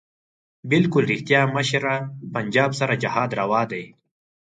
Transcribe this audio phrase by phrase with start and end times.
[0.69, 1.95] بلکل ريښتيا مشره
[2.33, 3.83] پنجاب سره جهاد رواح دی